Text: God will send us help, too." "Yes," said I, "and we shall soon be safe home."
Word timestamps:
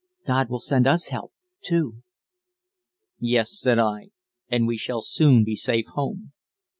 God 0.25 0.49
will 0.49 0.57
send 0.59 0.87
us 0.87 1.09
help, 1.09 1.31
too." 1.63 2.01
"Yes," 3.19 3.51
said 3.59 3.77
I, 3.77 4.09
"and 4.49 4.65
we 4.65 4.75
shall 4.75 5.01
soon 5.01 5.43
be 5.43 5.55
safe 5.55 5.85
home." 5.93 6.33